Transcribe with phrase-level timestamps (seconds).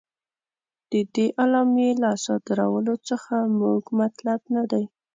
[0.91, 4.83] د دې اعلامیې له صادرولو څخه زموږ مطلب نه دی.